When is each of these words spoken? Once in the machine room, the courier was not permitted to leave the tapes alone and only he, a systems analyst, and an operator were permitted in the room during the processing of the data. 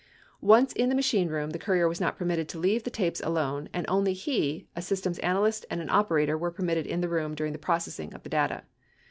Once 0.41 0.73
in 0.73 0.89
the 0.89 0.95
machine 0.95 1.27
room, 1.27 1.51
the 1.51 1.59
courier 1.59 1.87
was 1.87 2.01
not 2.01 2.17
permitted 2.17 2.49
to 2.49 2.57
leave 2.57 2.81
the 2.81 2.89
tapes 2.89 3.21
alone 3.21 3.69
and 3.71 3.85
only 3.87 4.13
he, 4.13 4.65
a 4.75 4.81
systems 4.81 5.19
analyst, 5.19 5.63
and 5.69 5.79
an 5.79 5.91
operator 5.91 6.35
were 6.35 6.49
permitted 6.49 6.87
in 6.87 7.01
the 7.01 7.07
room 7.07 7.35
during 7.35 7.53
the 7.53 7.59
processing 7.59 8.11
of 8.15 8.23
the 8.23 8.29
data. 8.29 8.63